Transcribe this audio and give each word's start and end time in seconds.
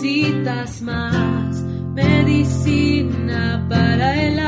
necesitas 0.00 0.80
más 0.82 1.60
medicina 1.94 3.66
para 3.68 4.14
el 4.22 4.38
alma, 4.38 4.47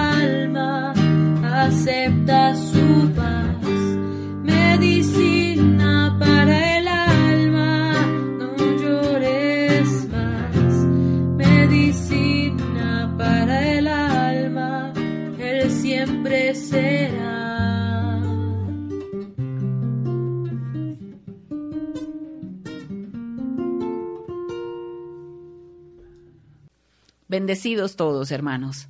Bendecidos 27.30 27.94
todos, 27.94 28.32
hermanos. 28.32 28.88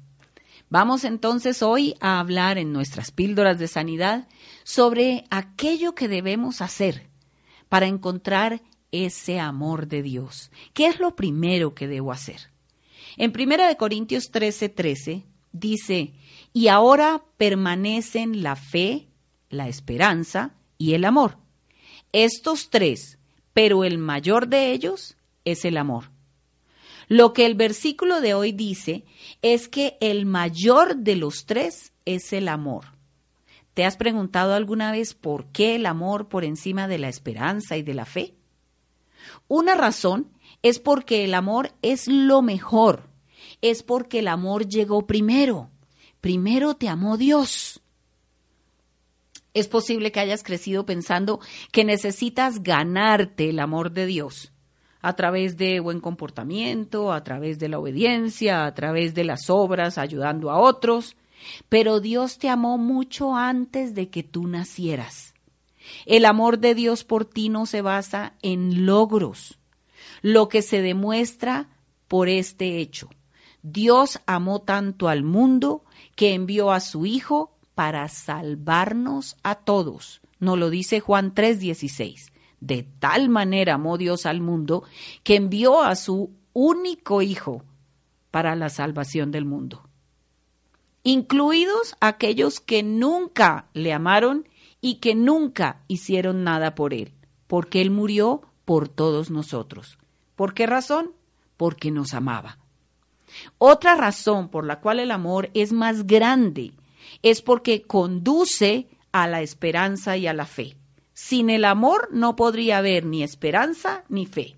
Vamos 0.70 1.04
entonces 1.04 1.62
hoy 1.62 1.94
a 2.00 2.18
hablar 2.20 2.56
en 2.56 2.72
nuestras 2.72 3.10
píldoras 3.10 3.58
de 3.58 3.68
sanidad 3.68 4.28
sobre 4.64 5.26
aquello 5.28 5.94
que 5.94 6.08
debemos 6.08 6.62
hacer 6.62 7.10
para 7.68 7.86
encontrar 7.86 8.62
ese 8.92 9.38
amor 9.38 9.88
de 9.88 10.02
Dios. 10.02 10.50
¿Qué 10.72 10.86
es 10.86 11.00
lo 11.00 11.16
primero 11.16 11.74
que 11.74 11.86
debo 11.86 12.12
hacer? 12.12 12.48
En 13.18 13.30
1 13.30 13.76
Corintios 13.76 14.32
13:13 14.32 14.74
13, 14.74 15.24
dice, 15.52 16.14
y 16.54 16.68
ahora 16.68 17.22
permanecen 17.36 18.43
la 18.43 18.56
fe, 18.56 19.09
la 19.50 19.68
esperanza 19.68 20.54
y 20.78 20.95
el 20.95 21.04
amor. 21.04 21.37
Estos 22.12 22.70
tres, 22.70 23.18
pero 23.52 23.84
el 23.84 23.98
mayor 23.98 24.48
de 24.48 24.72
ellos 24.72 25.18
es 25.45 25.66
el 25.66 25.76
amor. 25.76 26.04
Lo 27.10 27.32
que 27.32 27.44
el 27.44 27.56
versículo 27.56 28.20
de 28.20 28.34
hoy 28.34 28.52
dice 28.52 29.04
es 29.42 29.66
que 29.66 29.98
el 30.00 30.26
mayor 30.26 30.94
de 30.94 31.16
los 31.16 31.44
tres 31.44 31.92
es 32.04 32.32
el 32.32 32.46
amor. 32.46 32.84
¿Te 33.74 33.84
has 33.84 33.96
preguntado 33.96 34.54
alguna 34.54 34.92
vez 34.92 35.14
por 35.14 35.46
qué 35.46 35.74
el 35.74 35.86
amor 35.86 36.28
por 36.28 36.44
encima 36.44 36.86
de 36.86 36.98
la 36.98 37.08
esperanza 37.08 37.76
y 37.76 37.82
de 37.82 37.94
la 37.94 38.04
fe? 38.04 38.36
Una 39.48 39.74
razón 39.74 40.30
es 40.62 40.78
porque 40.78 41.24
el 41.24 41.34
amor 41.34 41.72
es 41.82 42.06
lo 42.06 42.42
mejor, 42.42 43.10
es 43.60 43.82
porque 43.82 44.20
el 44.20 44.28
amor 44.28 44.68
llegó 44.68 45.08
primero. 45.08 45.68
Primero 46.20 46.74
te 46.74 46.88
amó 46.88 47.16
Dios. 47.16 47.82
Es 49.52 49.66
posible 49.66 50.12
que 50.12 50.20
hayas 50.20 50.44
crecido 50.44 50.86
pensando 50.86 51.40
que 51.72 51.84
necesitas 51.84 52.62
ganarte 52.62 53.50
el 53.50 53.58
amor 53.58 53.90
de 53.90 54.06
Dios 54.06 54.52
a 55.02 55.15
través 55.15 55.56
de 55.56 55.80
buen 55.80 56.01
comportamiento, 56.01 57.12
a 57.12 57.24
través 57.24 57.59
de 57.59 57.68
la 57.68 57.79
obediencia, 57.79 58.66
a 58.66 58.74
través 58.74 59.15
de 59.15 59.24
las 59.24 59.48
obras, 59.51 59.98
ayudando 59.98 60.51
a 60.51 60.59
otros. 60.59 61.16
Pero 61.68 62.01
Dios 62.01 62.38
te 62.38 62.48
amó 62.48 62.76
mucho 62.79 63.34
antes 63.34 63.95
de 63.95 64.10
que 64.10 64.22
tú 64.22 64.47
nacieras. 64.47 65.34
El 66.06 66.25
amor 66.25 66.59
de 66.59 66.75
Dios 66.75 67.04
por 67.04 67.25
ti 67.25 67.48
no 67.48 67.66
se 67.66 67.82
basa 67.82 68.34
en 68.43 68.87
logros, 68.87 69.59
lo 70.22 70.48
que 70.48 70.62
se 70.62 70.82
demuestra 70.82 71.69
por 72.06 72.28
este 72.28 72.78
hecho. 72.78 73.09
Dios 73.62 74.21
amó 74.26 74.60
tanto 74.60 75.09
al 75.09 75.22
mundo 75.22 75.84
que 76.15 76.34
envió 76.34 76.71
a 76.71 76.81
su 76.81 77.06
Hijo 77.06 77.56
para 77.75 78.09
salvarnos 78.09 79.37
a 79.43 79.54
todos. 79.54 80.21
Nos 80.38 80.59
lo 80.59 80.71
dice 80.71 81.00
Juan 81.00 81.34
3:16. 81.34 82.32
De 82.60 82.82
tal 82.98 83.28
manera 83.28 83.75
amó 83.75 83.97
Dios 83.97 84.26
al 84.26 84.41
mundo 84.41 84.84
que 85.22 85.37
envió 85.37 85.82
a 85.82 85.97
su 85.97 86.31
único 86.53 87.22
Hijo 87.22 87.65
para 88.31 88.54
la 88.54 88.69
salvación 88.69 89.31
del 89.31 89.44
mundo, 89.44 89.88
incluidos 91.03 91.97
aquellos 92.00 92.60
que 92.60 92.82
nunca 92.82 93.66
le 93.72 93.93
amaron 93.93 94.47
y 94.81 94.97
que 94.97 95.15
nunca 95.15 95.82
hicieron 95.88 96.44
nada 96.44 96.75
por 96.75 96.94
Él, 96.94 97.12
porque 97.47 97.81
Él 97.81 97.91
murió 97.91 98.43
por 98.65 98.88
todos 98.88 99.31
nosotros. 99.31 99.99
¿Por 100.37 100.54
qué 100.54 100.66
razón? 100.66 101.12
Porque 101.56 101.91
nos 101.91 102.15
amaba. 102.15 102.59
Otra 103.59 103.94
razón 103.94 104.49
por 104.49 104.65
la 104.65 104.81
cual 104.81 105.00
el 105.00 105.10
amor 105.10 105.50
es 105.54 105.72
más 105.72 106.06
grande 106.06 106.72
es 107.22 107.43
porque 107.43 107.82
conduce 107.82 108.88
a 109.12 109.26
la 109.26 109.43
esperanza 109.43 110.16
y 110.16 110.26
a 110.26 110.32
la 110.32 110.47
fe. 110.47 110.76
Sin 111.22 111.50
el 111.50 111.66
amor 111.66 112.08
no 112.12 112.34
podría 112.34 112.78
haber 112.78 113.04
ni 113.04 113.22
esperanza 113.22 114.04
ni 114.08 114.25
fe. 114.25 114.56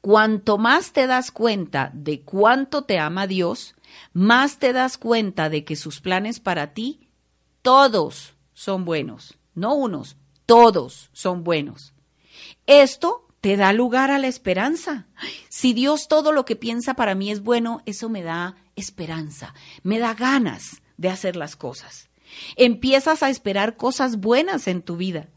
Cuanto 0.00 0.58
más 0.58 0.92
te 0.92 1.06
das 1.06 1.30
cuenta 1.30 1.92
de 1.94 2.22
cuánto 2.22 2.82
te 2.82 2.98
ama 2.98 3.28
Dios, 3.28 3.76
más 4.12 4.58
te 4.58 4.72
das 4.72 4.98
cuenta 4.98 5.48
de 5.48 5.64
que 5.64 5.76
sus 5.76 6.00
planes 6.00 6.40
para 6.40 6.74
ti, 6.74 7.08
todos 7.62 8.34
son 8.52 8.84
buenos, 8.84 9.38
no 9.54 9.74
unos, 9.74 10.16
todos 10.44 11.08
son 11.12 11.44
buenos. 11.44 11.94
Esto 12.66 13.28
te 13.40 13.56
da 13.56 13.72
lugar 13.72 14.10
a 14.10 14.18
la 14.18 14.26
esperanza. 14.26 15.06
Si 15.48 15.72
Dios 15.72 16.08
todo 16.08 16.32
lo 16.32 16.44
que 16.44 16.56
piensa 16.56 16.94
para 16.94 17.14
mí 17.14 17.30
es 17.30 17.44
bueno, 17.44 17.80
eso 17.86 18.08
me 18.08 18.24
da 18.24 18.56
esperanza, 18.74 19.54
me 19.84 20.00
da 20.00 20.14
ganas 20.14 20.82
de 20.96 21.10
hacer 21.10 21.36
las 21.36 21.54
cosas. 21.54 22.10
Empiezas 22.56 23.22
a 23.22 23.30
esperar 23.30 23.76
cosas 23.76 24.18
buenas 24.18 24.68
en 24.68 24.82
tu 24.82 24.96
vida. 24.96 25.28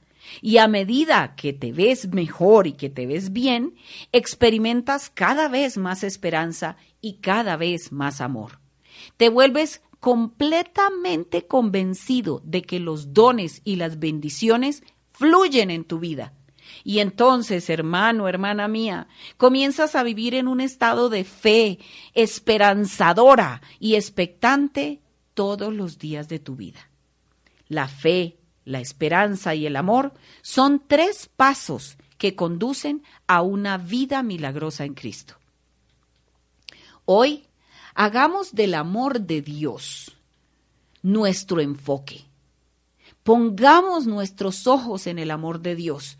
Y 0.41 0.57
a 0.57 0.67
medida 0.67 1.35
que 1.35 1.53
te 1.53 1.71
ves 1.71 2.07
mejor 2.09 2.67
y 2.67 2.73
que 2.73 2.89
te 2.89 3.05
ves 3.05 3.31
bien, 3.31 3.75
experimentas 4.11 5.09
cada 5.09 5.47
vez 5.47 5.77
más 5.77 6.03
esperanza 6.03 6.77
y 7.01 7.17
cada 7.17 7.57
vez 7.57 7.91
más 7.91 8.21
amor. 8.21 8.59
Te 9.17 9.29
vuelves 9.29 9.81
completamente 9.99 11.47
convencido 11.47 12.41
de 12.43 12.61
que 12.61 12.79
los 12.79 13.13
dones 13.13 13.61
y 13.63 13.75
las 13.75 13.99
bendiciones 13.99 14.83
fluyen 15.11 15.71
en 15.71 15.83
tu 15.83 15.99
vida. 15.99 16.33
Y 16.83 16.99
entonces, 16.99 17.69
hermano, 17.69 18.27
hermana 18.27 18.67
mía, 18.67 19.07
comienzas 19.37 19.95
a 19.95 20.03
vivir 20.03 20.35
en 20.35 20.47
un 20.47 20.61
estado 20.61 21.09
de 21.09 21.23
fe 21.23 21.79
esperanzadora 22.13 23.61
y 23.79 23.95
expectante 23.95 25.01
todos 25.35 25.71
los 25.71 25.99
días 25.99 26.27
de 26.27 26.39
tu 26.39 26.55
vida. 26.55 26.89
La 27.67 27.87
fe, 27.87 28.37
la 28.63 28.79
esperanza 28.79 29.53
y 29.53 29.67
el 29.67 29.75
amor 29.75 30.13
son 30.41 30.81
tres 30.87 31.29
pasos 31.35 31.97
que 32.17 32.35
conducen 32.35 33.03
a 33.27 33.43
una 33.43 33.77
vida 33.77 34.23
milagrosa 34.23 34.85
en 34.85 34.95
Cristo. 34.95 35.35
Hoy 37.05 37.45
hagamos 37.93 38.55
del 38.55 38.73
amor 38.73 39.21
de 39.21 39.41
Dios 39.43 40.17
nuestro 41.03 41.61
enfoque. 41.61 42.25
Pongamos 43.21 44.07
nuestros 44.07 44.65
ojos 44.65 45.05
en 45.05 45.19
el 45.19 45.29
amor 45.29 45.59
de 45.59 45.75
Dios 45.75 46.17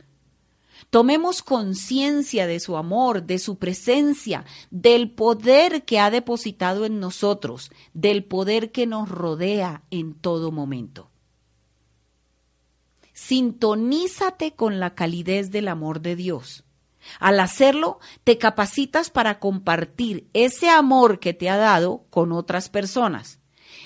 Tomemos 0.90 1.42
conciencia 1.42 2.48
de 2.48 2.60
su 2.60 2.78
amor, 2.78 3.24
de 3.24 3.40
su 3.40 3.58
presencia, 3.58 4.46
del 4.72 5.12
poder 5.12 5.86
que 5.86 6.00
ha 6.00 6.12
depositado 6.12 6.86
en 6.86 7.00
nosotros, 7.00 7.72
del 7.94 8.24
poder 8.24 8.72
que 8.72 8.86
nos 8.86 9.10
rodea 9.10 9.84
en 9.92 10.14
todo 10.14 10.52
momento. 10.52 11.10
Sintonízate 13.14 14.56
con 14.56 14.80
la 14.80 14.94
calidez 14.94 15.50
del 15.52 15.70
amor 15.70 16.02
de 16.02 16.16
Dios. 16.16 16.66
Al 17.20 17.40
hacerlo, 17.40 18.00
te 18.24 18.38
capacitas 18.38 19.10
para 19.10 19.40
compartir 19.40 20.28
ese 20.34 20.70
amor 20.70 21.20
que 21.20 21.34
te 21.34 21.50
ha 21.50 21.58
dado 21.58 22.06
con 22.10 22.32
otras 22.32 22.70
personas. 22.70 23.40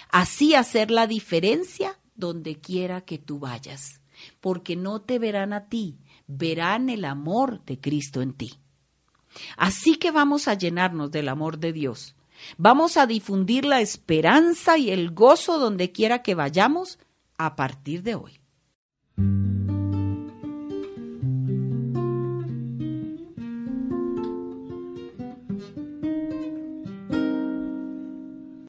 Así 0.10 0.56
hacer 0.56 0.90
la 0.90 1.06
diferencia 1.06 2.00
donde 2.16 2.60
quiera 2.60 3.02
que 3.02 3.18
tú 3.18 3.40
vayas, 3.40 4.02
porque 4.40 4.76
no 4.76 5.02
te 5.02 5.20
verán 5.20 5.54
a 5.54 5.68
ti, 5.68 6.00
verán 6.30 6.90
el 6.90 7.06
amor 7.06 7.66
de 7.66 7.80
Cristo 7.80 8.22
en 8.22 8.34
ti. 8.34 8.60
Así 9.58 9.96
que 9.96 10.12
vamos 10.12 10.48
a 10.48 10.54
llenarnos 10.54 11.12
del 11.12 11.28
amor 11.28 11.58
de 11.58 11.74
Dios. 11.74 12.16
Vamos 12.58 12.98
a 12.98 13.08
difundir 13.08 13.66
la 13.66 13.82
esperanza 13.82 14.78
y 14.78 14.92
el 14.92 15.12
gozo 15.12 15.60
donde 15.60 15.92
quiera 15.92 16.22
que 16.22 16.36
vayamos 16.36 17.00
a 17.38 17.56
partir 17.56 18.04
de 18.04 18.16
hoy. 18.16 18.40